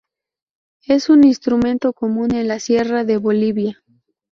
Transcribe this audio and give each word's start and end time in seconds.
Es 0.87 1.09
un 1.11 1.25
instrumento 1.25 1.93
común 1.93 2.33
en 2.33 2.47
la 2.47 2.59
sierra 2.59 3.03
de 3.05 3.17
Bolivia. 3.17 3.83